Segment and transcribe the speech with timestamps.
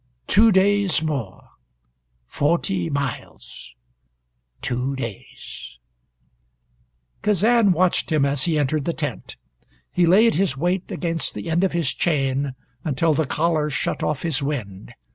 [0.25, 1.49] Two days more
[2.25, 3.75] forty miles
[4.59, 5.77] two days"
[7.21, 9.35] Kazan watched him as he entered the tent.
[9.91, 14.23] He laid his weight against the end of his chain until the collar shut off
[14.23, 14.95] his wind.